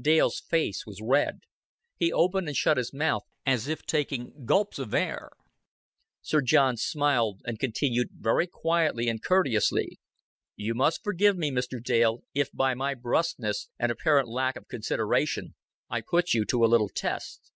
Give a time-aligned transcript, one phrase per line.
[0.00, 1.40] Dale's face was red.
[1.98, 5.28] He opened and shut his mouth as if taking gulps of air.
[6.22, 9.98] Sir John smiled, and continued very quietly and courteously.
[10.56, 11.82] "You must forgive me, Mr.
[11.82, 15.54] Dale, if by my bruskness and apparent lack of consideration
[15.90, 17.52] I put you to a little test.